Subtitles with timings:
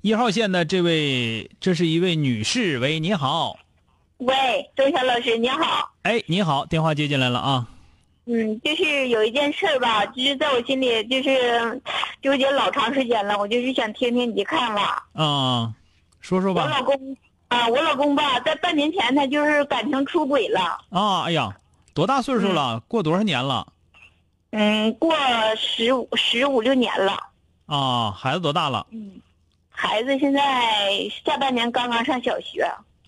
[0.00, 3.58] 一号线的这位，这是一位女士，喂，你好，
[4.18, 5.90] 喂，周晓老师，你好。
[6.02, 7.66] 哎，你好，电话接进来了啊。
[8.26, 11.82] 嗯，就是有一件事儿吧，就是在我心里就是
[12.22, 15.04] 纠结老长时间了，我就是想听听你的看法。
[15.14, 15.74] 啊，
[16.20, 16.68] 说说吧我。
[16.68, 17.16] 老公
[17.48, 20.78] 啊，我老公吧，在半年前他就是感情出轨了。
[20.90, 21.56] 啊，哎呀，
[21.92, 22.78] 多大岁数了？
[22.86, 23.66] 过多少年了？
[24.52, 25.12] 嗯，过
[25.56, 27.18] 十五十五六年了。
[27.66, 28.86] 啊，孩子多大了？
[28.92, 29.20] 嗯，
[29.80, 30.42] 孩子现在
[31.24, 32.62] 下半年刚刚上小学，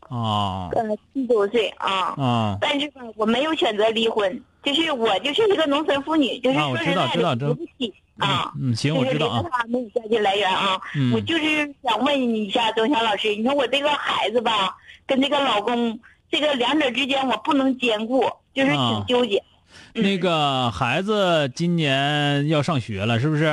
[0.09, 2.15] 啊呃，七周岁啊。
[2.17, 8.53] 啊但是吧，我没有选择离婚，就是我就是一个农村妇女，就是说实在知道知道知道的，扶不起啊。
[8.57, 10.81] 嗯，行，我知道啊没有家庭来源啊。
[10.95, 14.77] 嗯我就是想问你一下，周强老师，你说我这个孩子吧，
[15.07, 15.99] 跟这个老公，
[16.31, 19.39] 这个两者之间我不能兼顾，就是啊挺纠结。
[19.39, 23.45] 嗯那个孩子今年要上学了，是不是？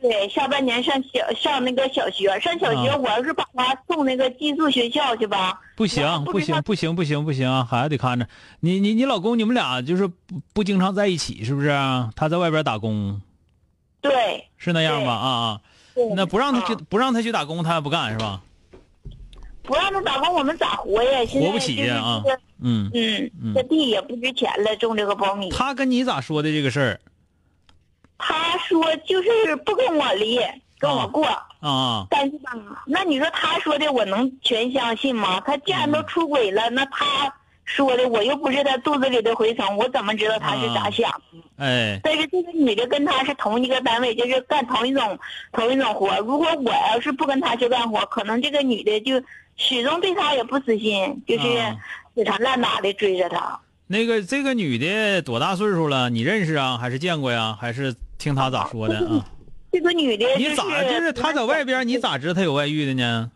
[0.00, 8.26] 对，下半年上小上那个小学，上小学，啊我要是把他送那个寄宿学校去吧，不行，不行，不行，不行，不行，孩子得看着。
[8.60, 10.14] 你你你老公，你们俩就是不
[10.52, 11.68] 不经常在一起，是不是？
[12.16, 13.20] 他在外边打工，
[14.00, 15.12] 对，是那样吧？
[15.12, 15.60] 啊啊，
[16.14, 18.40] 那不让他去啊，不让他去打工，他也不干是吧？
[19.62, 21.20] 不让他打工，我们咋活呀？
[21.30, 22.22] 活不起呀啊
[22.60, 25.50] 嗯，嗯嗯，这地也不值钱了，种这个苞米。
[25.50, 27.00] 他跟你咋说的这个事儿
[28.18, 30.38] 他说就是不跟我离，
[30.78, 31.26] 跟我过。
[31.60, 32.06] 啊？
[32.10, 32.52] 但是吧，
[32.86, 35.40] 那你说他说的我能全相信吗？
[35.40, 37.32] 他既然都出轨了，那他
[37.64, 41.10] 说的我又不是他肚子里的蛔虫，我怎么知道他是咋想？
[41.56, 45.18] 哎，但是这个女的跟他是同一个单位，就是干同一种
[45.52, 46.16] 同一种活。
[46.18, 49.20] 如果我要是不跟他去干活，可能这个女的就
[49.56, 51.74] 始终对他也不死心，就是啊
[52.14, 53.58] 死缠烂打的追着他。
[53.88, 56.08] 那个这个女的多大岁数了？
[56.08, 56.78] 你认识啊？
[56.78, 57.58] 还是见过呀？
[57.60, 59.24] 还是听他咋说的啊？
[59.70, 63.30] 这个女的、就是，你咋就是他在外边，你咋知道他有外遇的呢？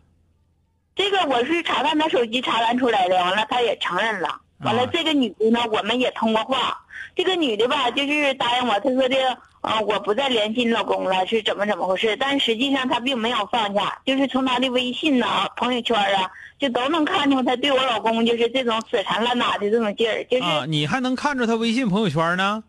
[0.95, 4.41] 这个我是查看他手机查看出来的，完了他也承认了。
[4.59, 6.79] 完了啊，这个女的呢，我们也通过话。
[7.15, 9.15] 这个女的吧，就是答应我，她说的，
[9.61, 12.15] 啊、我不再联系你老公了，是怎么怎么回事？
[12.17, 22.63] 但实际上她并没有放下，就是从她的微信呐、朋友圈啊，就都能看出她对我老公就是这种死缠烂打的这种劲儿，就是、啊，你还能看出他微信朋友圈呢？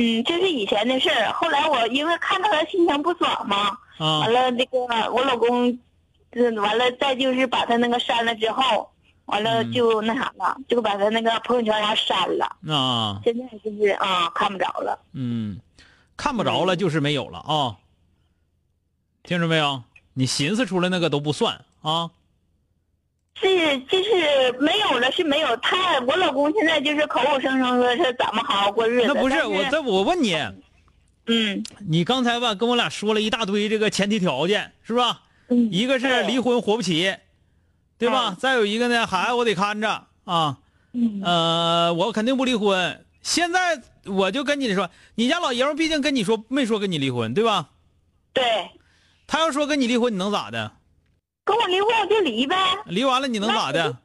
[0.00, 1.30] 嗯，这是以前的事儿。
[1.32, 4.78] 后来我因为看到他心情不爽嘛，啊完了，那个
[5.12, 5.78] 我老公，
[6.32, 8.90] 这完了，再就是把他那个删了之后，
[9.26, 12.56] 完了嗯就那啥了，就把他那个朋友圈啥删了。
[12.74, 14.98] 啊，现在就是啊，看不着了。
[15.12, 15.60] 嗯，
[16.16, 17.76] 看不着了就是没有了啊。
[19.22, 19.82] 听着没有？
[20.14, 22.10] 你寻思出来那个都不算啊。
[23.40, 25.56] 是，就是没有了，是没有。
[25.58, 29.06] 他，我老公现在就是口口声声说是咱们好好过日子。
[29.08, 30.36] 那不是但我，这我问你，
[31.26, 35.22] 嗯你刚才吧跟我俩说了一大堆这个前提条件，是吧？
[35.48, 37.16] 嗯，一个是离婚活不起，
[37.98, 38.30] 对吧？
[38.30, 40.58] 嗯再有一个呢，孩子我得看着啊。
[40.92, 43.04] 嗯呃，我肯定不离婚。
[43.22, 47.70] 现在我就跟你说，你家老爷们儿毕竟跟你说没说跟你离婚，对吧？
[48.32, 48.42] 对，
[49.26, 50.72] 他要说跟你离婚，你能咋的？
[51.50, 52.56] 跟我离婚我就离呗。
[52.86, 53.96] 离完了你能咋的？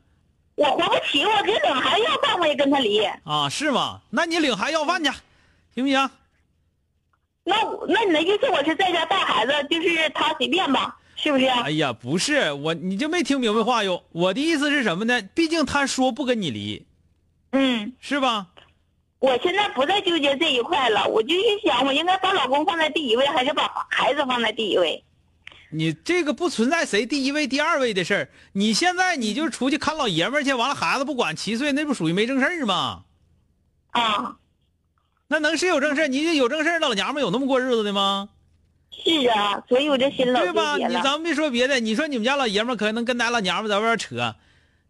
[0.55, 3.03] 我活不起，我给领孩子要饭我也跟他离。
[3.23, 4.01] 啊，是吗？
[4.09, 5.11] 那你领孩子要饭去，
[5.75, 6.09] 行不行？
[7.43, 11.45] 那我那你的意思我是在家带孩子，就是他随便吧，是不是？
[11.45, 14.03] 哎呀，不是我，你就没听明白话哟。
[14.11, 15.21] 我的意思是什么呢？
[15.35, 16.83] 毕竟他说不跟你离，
[17.51, 17.93] 嗯。
[17.99, 18.47] 是吧？
[19.19, 25.03] 我现在不再纠结这一块了，我就是想，我应该把老公放在第一位，还是把孩子放在第一位？
[25.71, 28.29] 你这个不存在谁第一位、第二位的事儿。
[28.53, 33.03] 你现在你就出去看老爷们儿去，完了孩子不管七岁，那不属于没正事儿吗？
[33.91, 34.37] 啊，
[35.27, 36.07] 那能是有正事儿？
[36.07, 38.29] 你这有正事儿，老娘们有那么过日子的吗？
[38.91, 40.77] 是啊，所以我这心老对吧？
[40.77, 44.35] 你咱们别说别的，你说你们家老爷们儿可能跟咱老娘们在外边扯，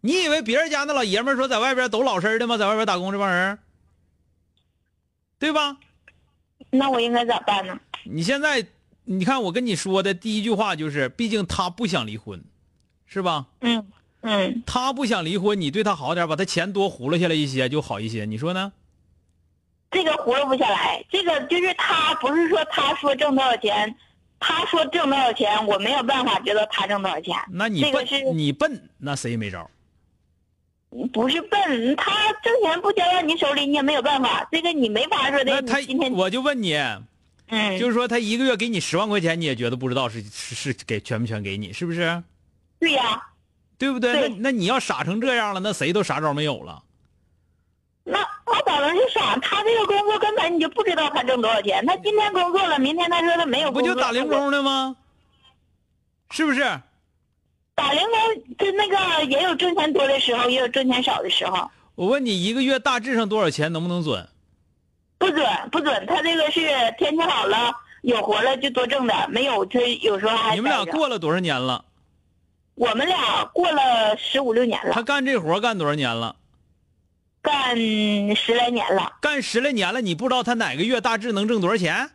[0.01, 2.57] 你以为别人家那老爷们儿说在外边都老实的吗？
[2.57, 3.57] 在外边打工这帮人，
[5.39, 5.77] 对吧？
[6.69, 7.79] 那我应该咋办呢？
[8.03, 8.65] 你现在，
[9.05, 12.43] 你看我跟你说的第一句话就是，毕竟他不想离婚，
[13.05, 13.45] 是吧？
[13.61, 13.87] 嗯
[14.21, 18.73] 嗯，他不想离婚，你对他好点，把他钱多糊弄下来一些就好一些，你说呢？
[19.91, 23.95] 这个糊弄不下来，这个就是他不是说他说挣多少钱，
[24.39, 27.35] 他说挣多少钱，我没有办法知道他挣多少钱。
[27.51, 29.69] 那你笨，这个是你笨，那谁也没招。
[31.13, 32.11] 不是笨，他
[32.41, 34.47] 挣钱不交到你手里，你也没有办法。
[34.51, 35.53] 这个你没法说的。
[35.53, 36.73] 那他今天，我就问你，
[37.47, 42.23] 嗯，就是说他一个月给你十万块钱，你也觉得不知道是是是给全不全给你，是不是？
[42.79, 43.21] 对呀、
[43.77, 44.13] 对不对？
[44.13, 46.81] 对那那你要傻成这样了，那谁都啥招没有了。
[48.03, 49.35] 那他咋能是傻？
[49.37, 51.85] 他这个工作根本你就不知道他挣多少钱。
[51.85, 54.95] 他今天工作了，明天他说他没有不工作，就打零工的吗？
[56.31, 56.61] 是不是？
[57.75, 61.69] 打零工，就那个也有挣钱多的时候，也有挣钱少的时候。
[61.95, 64.27] 我问你，一个月大致上多少钱，能不能准？
[65.25, 66.61] 不准不准，他这个是
[66.97, 71.83] 天气好了有活了就多挣点，没有他有时候还你们俩过了多少年了？
[72.75, 76.35] 我们俩过了十五六年了他，干这活干多少年了？
[77.41, 77.75] 干
[78.35, 82.09] 十来年了，干十来年了，你不知道他哪个月大致能挣多少钱？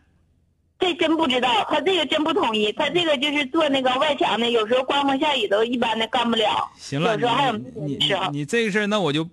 [0.79, 9.29] 这真不知道，他这个真不统一，他这个就是做那个外墙的，有时候刮风下雨都一般的干不了，行了，有时候还有你你你，你这个事儿，那我就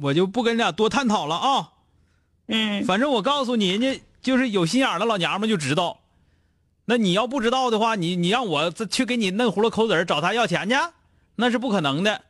[0.00, 1.68] 我就不跟你俩多探讨了啊。
[2.52, 6.00] 嗯反正我告诉你，人家就是有心眼儿的老娘们就知道。
[6.84, 10.74] 那你要不知道的话，你你让我再去给你嫩葫芦抠子儿找他要钱去，
[11.36, 12.22] 那是不可能的。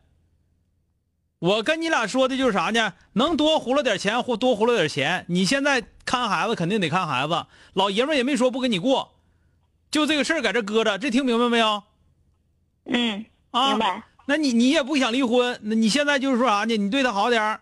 [1.38, 2.93] 我跟你俩说的就是啥呢？
[3.14, 5.25] 能多胡了点钱或多胡了点钱。
[5.28, 9.14] 你现在看孩子肯定得看孩子，老爷们也没说不跟你过，
[9.90, 11.82] 就这个事儿在这搁着，这听明白没有？
[12.84, 16.76] 嗯，啊，明白，那你你也不想离婚，那你现在就是说啥呢？
[16.76, 17.61] 你对他好点儿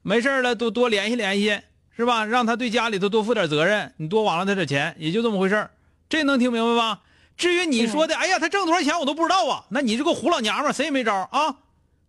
[0.00, 1.60] 没事儿了多多联系联系，
[1.98, 2.24] 是吧？
[2.24, 5.70] 让他对家里头多负点责任，你多网了他点钱，也就这么回事儿
[6.08, 7.00] 这能听明白吧？
[7.36, 11.56] 至于你说的，哎呀，他挣多少钱我都不知道啊，那你这个胡老娘们谁也没招啊。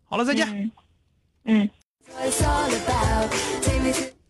[0.06, 0.48] 好了，再见。
[0.48, 0.72] 嗯
[1.46, 1.70] 嗯。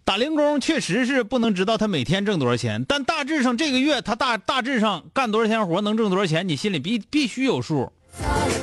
[0.06, 7.92] 打零工确实是不能知道他每天挣多少钱，但大致上这个月他大大致上干多少天活能挣多少钱，你心里必必须有数。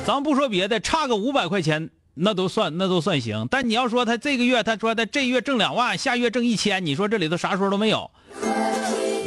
[0.05, 3.47] 咱不说别的，差个五百块钱那都算那都算行。
[3.49, 8.09] 但你要说他这个月他说他这月挣两万，下月挣一千，你说这里头啥说都没有，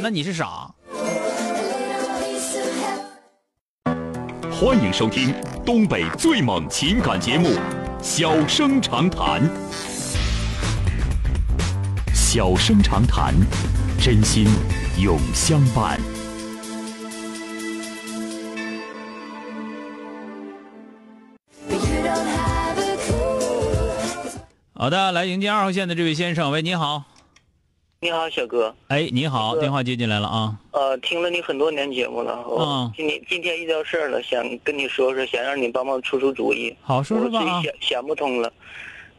[0.01, 0.69] 那你是傻。
[4.51, 5.33] 欢迎收听
[5.65, 7.49] 东北最猛情感节目
[8.01, 9.41] 《小生长谈》。
[12.13, 13.33] 小生长谈，
[13.99, 14.47] 真心
[14.97, 15.99] 永相伴。
[24.81, 27.03] 好的，来迎接二号线的这位先生，喂，你好，
[27.99, 28.75] 你好，小哥。
[28.87, 36.75] 哎，你好，电话接进来了啊，呃，听了你很多年节目了，我嗯今天今天遇到事儿了，想跟你说说，想让你帮忙出出主意。
[36.81, 38.51] 好，说说吧啊我自己，想想不通了，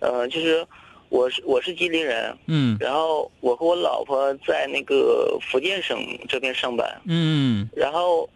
[0.00, 0.66] 呃，就是
[1.10, 2.76] 我是我是吉林人，嗯。
[2.80, 5.96] 然后我和我老婆在那个福建省
[6.28, 7.68] 这边上班，嗯。
[7.72, 8.28] 然后，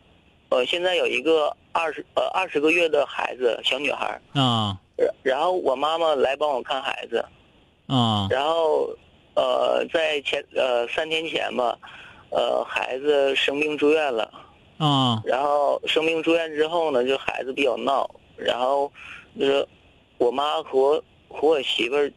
[0.48, 7.24] 呃，现在有一个二十呃二十个月的孩子，小女孩儿，啊然然后我妈妈来帮我看孩子，
[7.86, 8.88] 啊然后，
[9.34, 11.76] 呃，在前呃三天前吧，
[12.31, 14.31] 呃，孩子生病住院了。
[14.79, 18.93] 啊然后生病住院之后呢，就孩子比较闹，然后
[19.41, 19.67] 就是
[20.19, 22.12] 我妈和我和我媳妇儿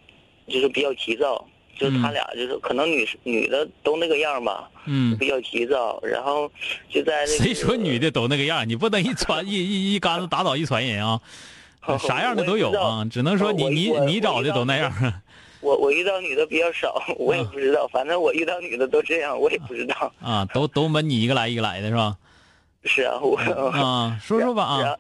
[0.46, 1.39] 就是比较急躁，
[1.80, 5.18] 就是他嗯俩就是可能女女的都那个样吧，嗯。
[5.18, 6.52] 比较急躁，然后
[6.90, 8.68] 就在那个谁说女的都那个样？
[8.68, 11.20] 你不能一船一一一竿子打倒一船人啊！
[11.98, 14.94] 啥样的都有啊，只能说你你你找的都那样。
[15.62, 20.14] 我我遇到女的比较少，我也不知道，反正我遇到女的都这样，我也不知道。
[20.22, 22.16] 啊，都都闷你一个来一个来的是吧？
[22.84, 24.96] 是啊，我啊，说说吧啊，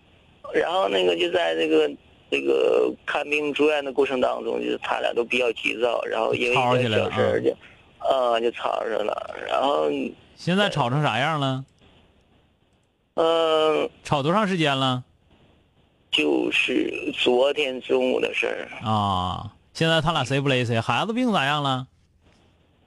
[0.53, 1.89] 然后，那个就在那个
[2.31, 7.55] 这个看病住院的过程当中，就是他俩都比较急躁，然后因为一个吵起来了小事儿就，
[8.00, 9.36] 呃，就吵上了。
[9.48, 9.89] 然后，
[10.36, 11.65] 现在吵成啥样了？
[13.15, 15.03] 嗯、吵多长时间了？
[16.12, 20.79] 就是昨天中午的事儿，啊，现在他俩谁不勒谁？
[20.79, 21.86] 孩子病咋样了？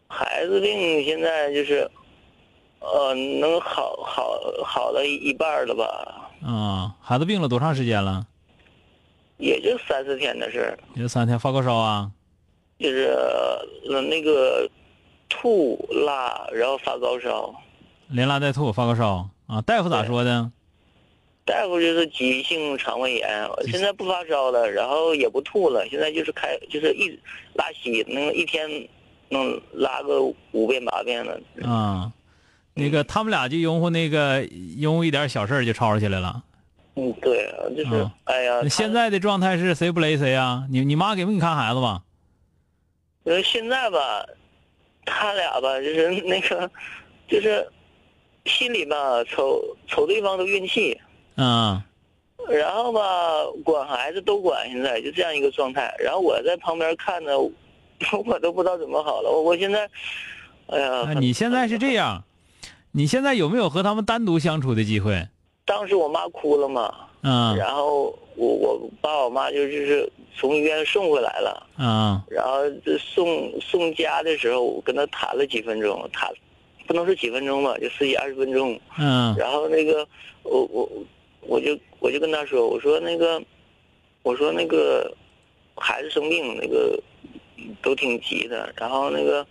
[0.08, 1.90] 孩子病现在就是，
[2.80, 8.26] 呃，能好好好了一半儿了吧，啊，孩子病了多长时间了？
[9.42, 12.08] 也就三四天的事儿，也就三天，发高烧啊？
[12.78, 13.08] 就是
[13.90, 14.70] 呃那个
[15.28, 17.52] 吐拉，然后发高烧。
[18.08, 19.28] 连拉带吐，发高烧。
[19.48, 20.48] 啊，大夫咋说的？
[21.44, 27.18] 大夫就是急性肠胃炎，现在不发烧了，然后也不吐了，现在就是开就是一
[27.54, 28.70] 拉稀，能一天
[29.28, 30.22] 能拉个
[30.52, 31.40] 五遍八遍了。
[31.64, 32.12] 啊，
[32.74, 36.44] 那个他们俩就拥护那个拥护一点小事儿就吵吵起来了。
[36.94, 40.64] 嗯，对，啊就是、啊哎呀，现在的状态是谁不勒谁啊？
[40.70, 42.02] 你你妈给不给你看孩子吧？
[43.24, 44.26] 呃现在吧，
[45.04, 46.70] 他俩吧就是那个
[47.28, 47.66] 就是
[48.44, 51.00] 心里吧瞅瞅对方都运气。
[51.36, 51.82] 嗯
[52.50, 53.00] 然后吧，
[53.64, 55.94] 管孩子都管，现在就这样一个状态。
[56.00, 57.38] 然后我在旁边看着，
[58.26, 59.30] 我都不知道怎么好了。
[59.30, 59.88] 我我现在，
[60.66, 62.24] 哎呀，啊，你现在是这样，
[62.90, 65.28] 你现在有没有和他们单独相处的机会？
[65.72, 76.30] 当时我妈哭了嘛，嗯然后我我把我妈就就是从医院送回来了，嗯然后这送送家的时候，我跟她谈了几分钟，谈
[76.86, 78.78] 不能说几分钟吧，就十几二十分钟。
[78.98, 79.34] 嗯。
[79.38, 80.06] 然后那个
[80.42, 80.86] 我我
[81.40, 83.42] 我就我就跟她说，我说那个
[84.24, 85.10] 我说那个
[85.76, 87.02] 孩子生病那个
[87.80, 89.46] 都挺急的，然后那个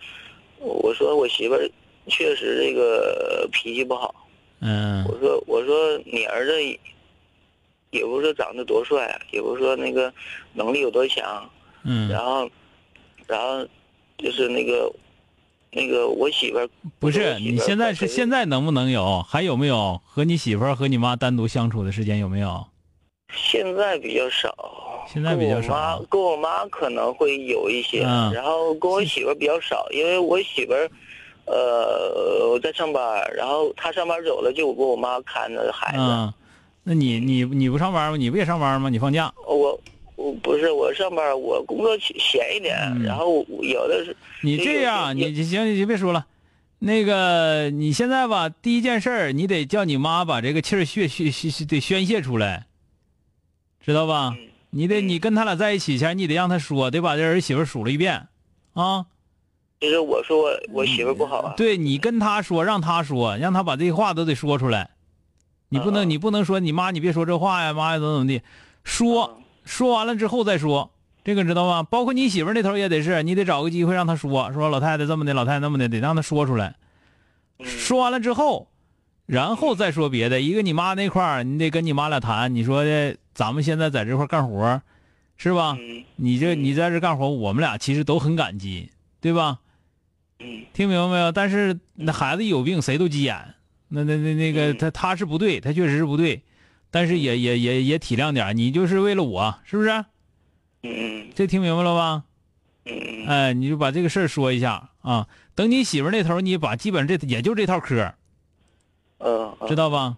[0.59, 1.67] 我说我媳妇儿
[2.05, 4.13] 确实这个脾气不好，
[4.62, 5.03] 嗯。
[5.06, 6.63] 我说我说你儿子
[7.91, 10.13] 也不是说长得多帅，也不是说那个
[10.53, 11.50] 能力有多强，
[11.84, 12.50] 嗯，然后
[13.27, 13.68] 然后
[14.18, 14.89] 就是那个
[15.72, 19.22] 那个我媳妇儿不是，你现在是现在能不能有？
[19.24, 22.65] 还有没有和你媳妇儿和你妈单独相处的时间有没有？
[23.34, 24.53] 现在比较少，
[25.08, 25.70] 现在比较少。
[25.70, 28.34] 跟我妈跟我妈可能会有一些，嗯。
[28.34, 30.89] 然后跟我媳妇儿比较少，因为我媳妇儿，
[31.45, 33.01] 呃，我在上班，
[33.36, 36.00] 然后他上班走了，就我跟我妈看着孩子。
[36.00, 36.33] 嗯，
[36.83, 38.17] 那你你你不上班吗？
[38.17, 38.89] 你不也上班吗？
[38.89, 39.33] 你放假？
[39.48, 39.79] 我
[40.15, 46.25] 我不是我上班，我工作闲一点，嗯然后有的是你这样，有你行，你就别说了。
[46.79, 52.65] 那个，你现在吧，第一件事儿，你得叫你妈把这个气儿宣宣宣得宣泄出来，
[53.86, 54.36] 知道吧？
[54.38, 58.29] 嗯你得你跟他俩在一起前，你得让他说，得把这儿媳妇数了一遍，
[58.71, 59.05] 啊，
[59.81, 64.91] 就是我说我我媳妇不好啊，对你跟他说，让他说，让他把这些话都得说出来。
[65.69, 68.41] 你不能，嗯你不能说你妈，你别说这话呀，妈呀，怎么怎么地，
[68.83, 70.91] 说嗯说完了之后再说，
[71.23, 71.81] 这个知道吗？
[71.81, 76.75] 包括你媳妇那头也得是，你得找个机会让她说，说老太太这么的，老太太那么的，得让她说出来。
[77.57, 78.67] 嗯说完了之后，
[79.25, 80.41] 然后再说别的。
[80.41, 84.81] 一个你妈那块儿，你得跟你妈俩谈，你说的咱们现在在这块干活，
[85.38, 85.75] 是吧？
[85.79, 89.59] 嗯你这嗯你在这干活，我们俩其实都很感激，对吧？
[90.43, 91.31] 嗯听明白没有？
[91.31, 93.55] 但是那孩子有病，谁都急眼。
[93.89, 96.41] 那那那那个嗯他他是不对，他确实是不对，
[96.89, 100.05] 但是也也也也体谅点你就是为了我，是不是？
[100.83, 102.24] 嗯这听明白了吧？
[103.27, 105.27] 哎，你就把这个事儿说一下啊。
[105.53, 108.13] 等你媳妇那头，你把基本这也就这套嗑，
[109.19, 110.17] 嗯，知道吧？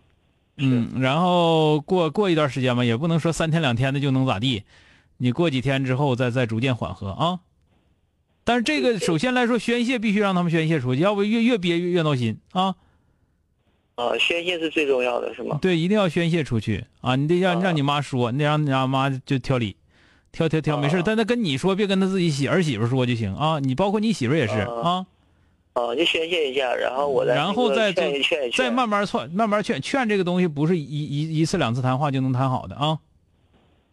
[0.55, 4.63] 嗯，然后过过一段时间吧，也不能说三天两天的就能咋地，
[5.17, 7.39] 你过几天之后再再逐渐缓和啊。
[8.43, 12.75] 但是这个首先来说，宣泄必须让他们宣泄出去，要不越越憋越越闹心啊。
[13.95, 15.59] 啊，宣泄是最重要的，是吗？
[15.61, 17.15] 对，一定要宣泄出去啊！
[17.15, 19.75] 你得让让你妈说，你得让你让妈就挑理，
[20.31, 23.59] 挑挑挑，没事，啊但他跟你说，别跟他自己媳儿媳妇说就行啊。
[23.59, 25.05] 你包括你媳妇也是啊，
[25.73, 32.97] 啊，就宣泄一下，然后我再然后再劝一劝一劝，再慢慢劝，慢慢劝劝这个东西不是一一一次两次谈话就能谈好的啊。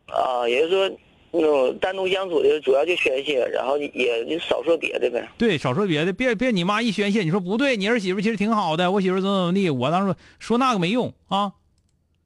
[0.07, 0.99] 啊，也就是说，
[1.33, 5.29] 那种单独相处的主要就宣泄，然后也就少说别的呗。
[5.39, 11.53] 对，少说别的，别别你妈一宣泄，你说不对，你儿媳妇其实挺好的，我媳妇怎么怎么地，我当时说那个没用啊，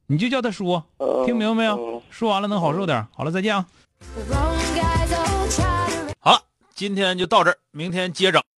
[0.07, 1.75] 你就叫她说，嗯，听明白没有？
[1.75, 3.05] 嗯说完了能好受点。
[3.13, 3.65] 好了，再见啊。
[6.19, 6.39] 好了，
[6.73, 8.41] 今天就到这儿，明天接整。